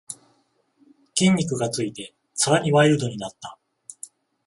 [1.13, 3.59] 筋肉がついてさらにワイルドになった